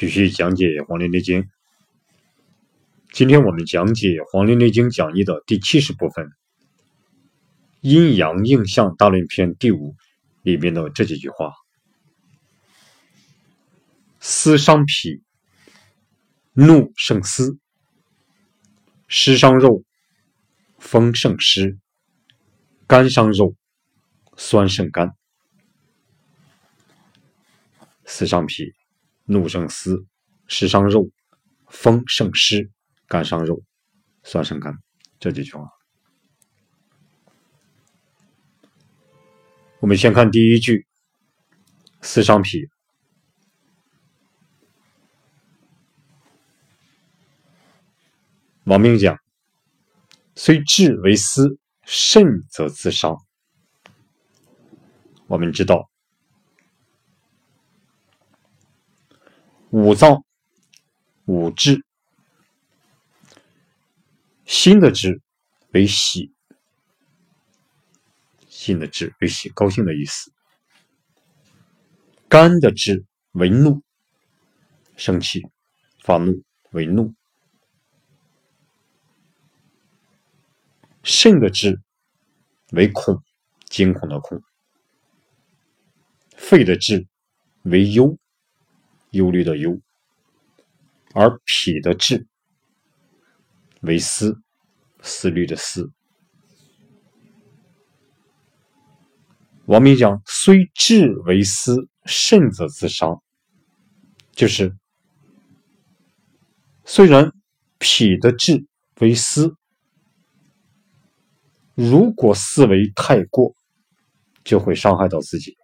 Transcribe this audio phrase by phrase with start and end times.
[0.00, 1.42] 继续讲解《黄帝内经》。
[3.12, 6.24] 今天我们讲解《黄帝内经讲义》的第七十部分
[7.82, 9.94] 《阴阳应象大论篇》第五
[10.40, 11.52] 里面的这几句话
[14.20, 15.22] ：“思伤脾，
[16.54, 17.58] 怒胜思；
[19.06, 19.84] 湿伤肉，
[20.78, 21.76] 风胜湿；
[22.86, 23.54] 肝伤肉，
[24.34, 25.14] 酸胜肝。
[28.06, 28.72] 思伤脾。”
[29.32, 30.04] 怒胜思，
[30.48, 31.08] 湿伤肉，
[31.68, 32.68] 风胜湿，
[33.06, 33.62] 肝伤肉，
[34.24, 34.76] 酸胜肝。
[35.20, 35.70] 这几句话，
[39.78, 40.84] 我们先看第一句：
[42.02, 42.68] 思伤脾。
[48.64, 49.16] 王明讲
[50.34, 53.16] ：“虽志为思，慎则自伤。”
[55.28, 55.88] 我们知道。
[59.82, 60.26] 五脏，
[61.24, 61.86] 五志，
[64.44, 65.22] 心的志
[65.72, 66.34] 为喜，
[68.46, 70.30] 心的志为喜，高兴的意思。
[72.28, 73.80] 肝的志为怒，
[74.98, 75.40] 生气、
[76.00, 76.42] 发怒
[76.72, 77.14] 为怒。
[81.02, 81.80] 肾的志
[82.72, 83.22] 为恐，
[83.70, 84.42] 惊恐的恐。
[86.36, 87.06] 肺的志
[87.62, 88.18] 为忧。
[89.10, 89.80] 忧虑的忧，
[91.14, 92.26] 而脾的志
[93.80, 94.40] 为思，
[95.02, 95.90] 思虑的思。
[99.66, 103.22] 王明讲：虽志为思，慎则自伤。
[104.32, 104.76] 就是
[106.84, 107.32] 虽然
[107.78, 108.66] 脾的志
[109.00, 109.54] 为思，
[111.74, 113.54] 如果思维太过，
[114.44, 115.56] 就会伤害到自己。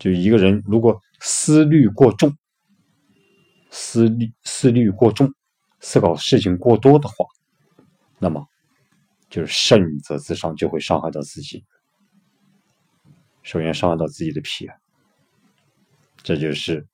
[0.00, 2.34] 就一个人，如果思虑过重，
[3.70, 5.30] 思虑思虑过重，
[5.78, 7.26] 思考事情过多的话，
[8.18, 8.46] 那么
[9.28, 11.66] 就是肾则自伤，就会伤害到自己。
[13.42, 14.70] 首先伤害到自己的脾，
[16.22, 16.86] 这就是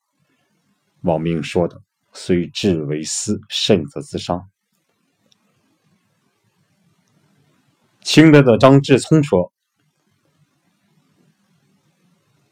[1.03, 1.81] 王明说的
[2.13, 4.51] ：“虽智为思，肾则自伤。”
[8.03, 9.53] 清代的张志聪说。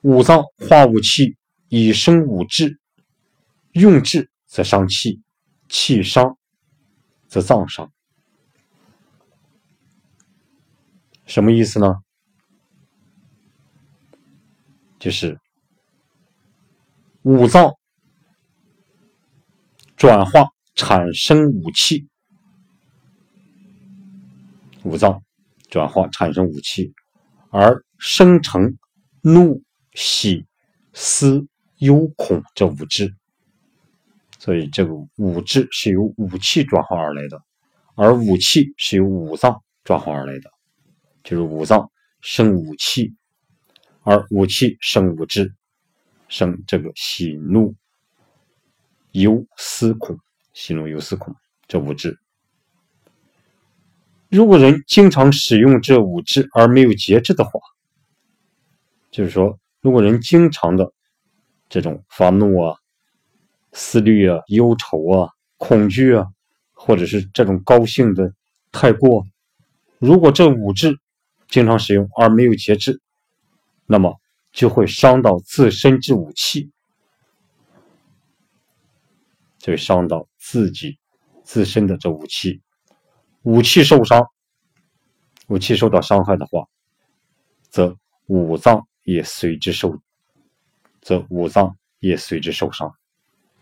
[0.04, 1.34] 五脏化五气，
[1.70, 2.78] 以生五志。
[3.72, 5.22] 用志则伤气，
[5.70, 6.36] 气伤
[7.26, 7.90] 则脏伤。
[11.24, 12.02] 什么意思呢？
[14.98, 15.40] 就是
[17.22, 17.72] 五脏
[19.96, 22.06] 转化产生五气，
[24.82, 25.22] 五脏
[25.70, 26.92] 转化产生五气，
[27.48, 28.76] 而生成
[29.22, 29.62] 怒。
[29.94, 30.44] 喜、
[30.92, 31.46] 思、
[31.78, 33.14] 忧、恐这五志，
[34.38, 37.40] 所以这个五志是由五气转化而来的，
[37.94, 40.50] 而五气是由五脏转化而来的，
[41.22, 41.90] 就是五脏
[42.20, 43.14] 生五气，
[44.02, 45.54] 而五气生五志，
[46.28, 47.72] 生这个喜怒
[49.12, 50.18] 忧思恐，
[50.52, 51.34] 喜怒忧思恐
[51.68, 52.18] 这五志。
[54.28, 57.60] 如果人经常使用这五志而没有节制的话，
[59.12, 59.56] 就是说。
[59.84, 60.94] 如果人经常的
[61.68, 62.78] 这种发怒啊、
[63.74, 65.28] 思虑啊、忧愁啊、
[65.58, 66.26] 恐惧啊，
[66.72, 68.32] 或者是这种高兴的
[68.72, 69.26] 太过，
[69.98, 70.98] 如果这五志
[71.48, 72.98] 经常使用而没有节制，
[73.84, 74.18] 那么
[74.52, 76.70] 就会伤到自身之武器，
[79.58, 80.98] 就会伤到自己
[81.42, 82.62] 自身的这武器，
[83.42, 84.26] 武器受伤，
[85.48, 86.66] 武器受到伤害的话，
[87.68, 87.94] 则
[88.28, 88.88] 五脏。
[89.04, 89.98] 也随之受，
[91.00, 92.92] 则五脏也随之受伤，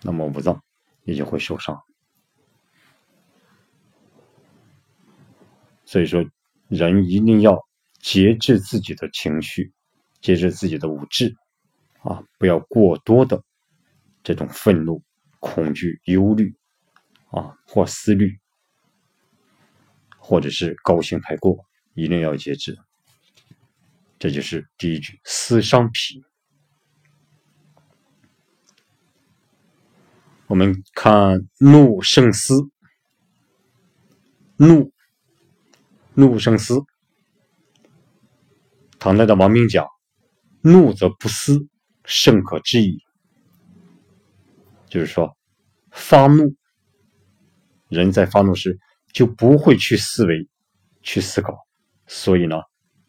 [0.00, 0.62] 那么五脏
[1.04, 1.80] 也就会受伤。
[5.84, 6.25] 所以说，
[6.69, 7.58] 人一定要
[7.98, 9.72] 节制自己的情绪，
[10.20, 11.36] 节制自己的五志，
[12.00, 13.42] 啊，不要过多的
[14.22, 15.03] 这种愤怒、
[15.39, 16.54] 恐惧、忧虑，
[17.30, 18.39] 啊，或思虑，
[20.16, 21.62] 或者是高兴太过，
[21.94, 22.78] 一定要节制。
[24.22, 26.22] 这就是第一句，思伤脾。
[30.47, 32.71] 我们看怒胜思，
[34.54, 34.92] 怒，
[36.15, 36.84] 怒胜思。
[39.01, 39.89] 唐代的王明讲
[40.63, 41.66] ：“怒则不思，
[42.04, 43.03] 胜可知矣。”
[44.89, 45.36] 就是说，
[45.91, 46.54] 发怒，
[47.89, 48.78] 人在发怒时
[49.13, 50.48] 就不会去思维、
[51.03, 51.59] 去思考，
[52.07, 52.54] 所以呢。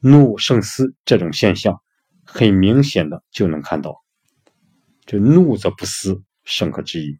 [0.05, 1.81] 怒胜思这种现象，
[2.25, 4.03] 很明显的就能看到，
[5.05, 7.17] 就怒则不思，深刻之意。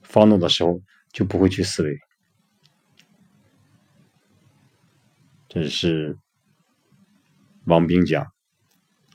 [0.00, 0.80] 发怒的时候
[1.12, 1.98] 就不会去思维。
[5.46, 6.18] 这是
[7.66, 8.26] 王冰讲。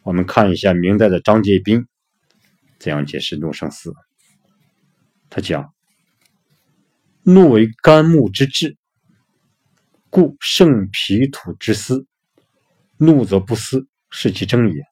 [0.04, 1.88] 我们看一下明代的张介宾
[2.78, 3.92] 怎样解释怒胜思。
[5.28, 5.74] 他讲
[7.24, 8.78] ：“怒为肝木之志，
[10.12, 12.06] 故胜脾土之思。
[12.98, 14.84] 怒则不思，是其正也。”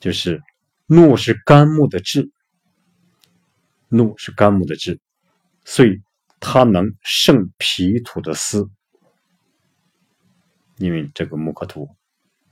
[0.00, 0.42] 就是
[0.86, 2.30] 怒是肝木的志，
[3.88, 5.00] 怒是肝木的志，
[5.64, 6.00] 所以
[6.38, 8.70] 它能胜脾土的思。
[10.76, 11.88] 因为这个木克土，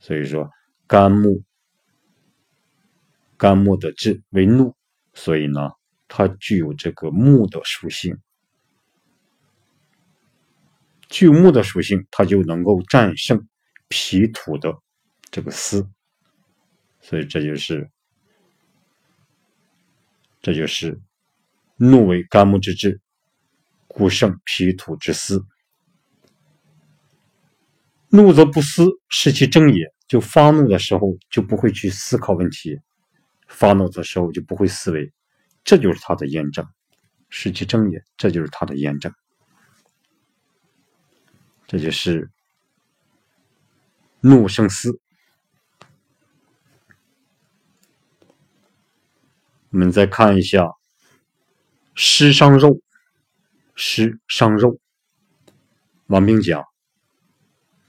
[0.01, 0.51] 所以说
[0.89, 1.45] 肝木，
[3.37, 4.75] 肝木的志为怒，
[5.15, 5.71] 所以呢，
[6.09, 8.19] 它具有这个木的属性。
[11.09, 13.47] 具有木的属性，它就能够战胜
[13.89, 14.75] 脾土的
[15.31, 15.89] 这个思，
[17.01, 17.89] 所以这就是，
[20.43, 21.01] 这就是
[21.77, 23.01] 怒为肝木之志，
[23.87, 25.45] 故胜脾土之思。
[28.09, 29.85] 怒则不思，是其正也。
[30.09, 32.77] 就发怒的时候，就不会去思考问题；
[33.49, 35.13] 发怒的时候，就不会思维。
[35.65, 36.65] 这就是他的验证，
[37.29, 38.01] 是其正也。
[38.17, 39.13] 这就是他的验证。
[41.67, 42.31] 这就是
[44.21, 45.01] 怒胜思。
[49.71, 50.73] 我们再看一下
[51.95, 52.81] 湿伤肉，
[53.75, 54.79] 湿伤肉。
[56.07, 56.65] 王冰讲。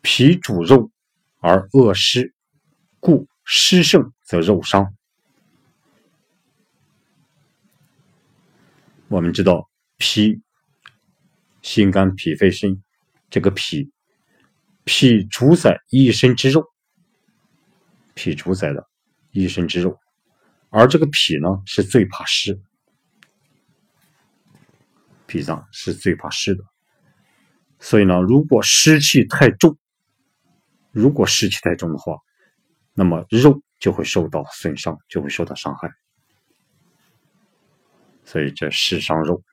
[0.09, 0.89] 脾主肉
[1.41, 2.33] 而恶湿，
[3.01, 4.95] 故湿盛则肉伤。
[9.09, 10.41] 我们知道脾、
[11.61, 12.81] 心肝脾肺肾，
[13.29, 13.91] 这个脾，
[14.83, 16.63] 脾主宰一身之肉，
[18.13, 18.87] 脾主宰的
[19.31, 19.97] 一身之肉，
[20.69, 22.59] 而这个脾呢是最怕湿，
[25.25, 26.63] 脾脏是最怕湿的，
[27.79, 29.77] 所以呢，如果湿气太重。
[30.91, 32.17] 如果湿气太重的话，
[32.93, 35.91] 那么肉就会受到损伤，就会受到伤害。
[38.23, 39.43] 所以这湿伤肉，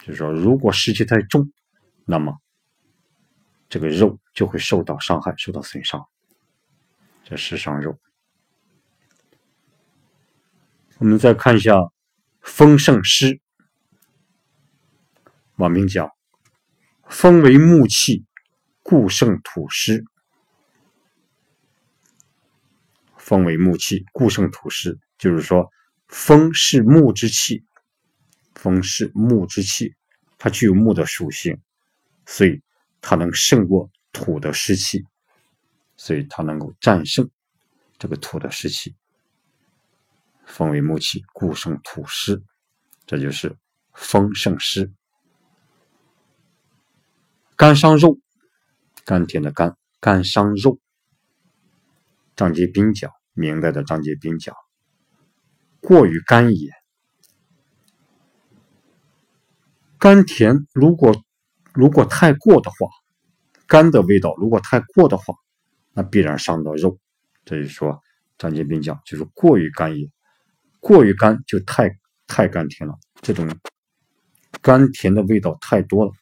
[0.00, 1.48] 就是说，如果湿气太重，
[2.04, 2.34] 那么
[3.68, 6.06] 这个肉就会受到伤害，受到损伤。
[7.24, 7.98] 这是伤肉。
[10.98, 11.76] 我们再看一下
[12.40, 13.40] 风盛湿。
[15.56, 16.10] 王明讲：
[17.08, 18.24] 风为木气，
[18.82, 20.04] 故盛土湿。
[23.16, 24.98] 风为木气，故盛土湿。
[25.18, 25.70] 就是说，
[26.06, 27.64] 风是木之气，
[28.54, 29.94] 风是木之气，
[30.38, 31.60] 它具有木的属性，
[32.24, 32.62] 所以
[33.00, 35.04] 它能胜过土的湿气，
[35.96, 37.30] 所以它能够战胜
[37.98, 38.94] 这个土的湿气。
[40.46, 42.42] 风为木气，故生土湿，
[43.06, 43.56] 这就是
[43.92, 44.92] 风胜湿。
[47.56, 48.18] 肝伤肉，
[49.04, 50.78] 甘甜的肝，肝伤肉。
[52.36, 53.10] 张节宾讲。
[53.34, 54.52] 明代的张节宾讲
[55.80, 56.72] ：“过于甘也，
[59.96, 61.22] 甘甜如果
[61.78, 62.88] 如果太过的话，
[63.68, 65.32] 甘的味道如果太过的话，
[65.92, 66.98] 那必然伤到肉。
[67.44, 68.02] 这就说，
[68.36, 70.10] 张节宾讲就是过于甘也，
[70.80, 71.88] 过于甘就太
[72.26, 72.98] 太甘甜了。
[73.22, 73.48] 这种
[74.60, 76.12] 甘甜的味道太多了，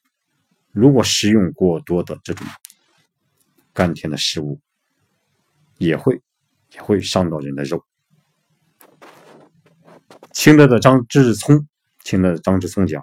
[0.73, 2.47] 如果食用过多的这种
[3.73, 4.61] 甘甜的食物，
[5.79, 6.21] 也会。”
[6.75, 7.83] 也会伤到人的肉。
[10.33, 11.67] 清代的张之聪，
[12.03, 13.03] 清代的张之聪讲：“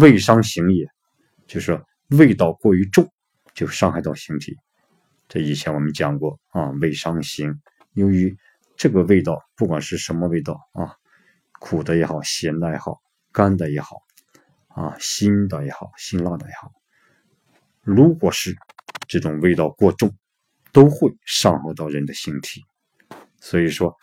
[0.00, 0.90] 味伤形也，
[1.46, 3.10] 就是味道过于重，
[3.54, 4.56] 就伤害到形体。”
[5.28, 7.60] 这以前我们讲过啊，味伤形，
[7.94, 8.36] 由于
[8.76, 10.94] 这个味道，不管是什么味道啊，
[11.58, 13.00] 苦的也好，咸的也好，
[13.32, 14.02] 干的也好，
[14.68, 16.70] 啊，辛的也好，辛辣的也好，
[17.82, 18.56] 如果是
[19.08, 20.16] 这种味道过重，
[20.72, 22.62] 都会伤害到人的形体。
[23.40, 23.96] 所以说，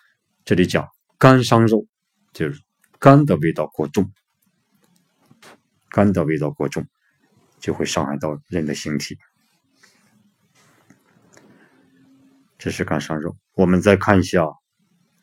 [0.44, 1.86] 这里讲肝伤肉，
[2.34, 2.62] 就是
[3.00, 4.12] 肝的味道过重，
[5.90, 6.86] 肝的味道过重，
[7.64, 9.18] 就会伤害到人的形体。
[12.58, 13.38] 这是肝伤肉。
[13.54, 14.46] 我们再看一下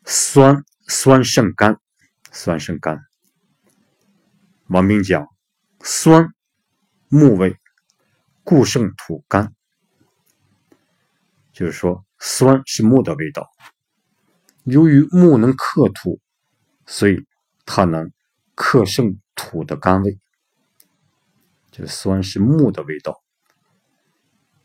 [0.05, 1.77] 酸，酸胜肝，
[2.31, 2.99] 酸胜肝。
[4.69, 5.27] 王明讲
[5.83, 6.29] 酸
[7.09, 7.55] 木味，
[8.43, 9.53] 故胜土干，
[11.53, 13.47] 就是说酸是木的味道。
[14.63, 16.19] 由于木能克土，
[16.87, 17.23] 所以
[17.67, 18.11] 它能
[18.55, 20.17] 克胜土的甘味。
[21.71, 23.23] 这个酸是木的味道。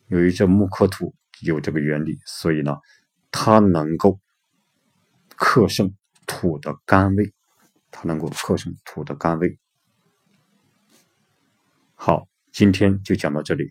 [0.08, 2.76] 由于这木克土有这个原理所以呢
[3.32, 4.20] 它能够
[5.36, 5.94] 克胜
[6.26, 7.36] 土的甘味。
[7.98, 9.58] 它能够克胜土的甘味。
[11.94, 13.70] 好今天就讲到这里。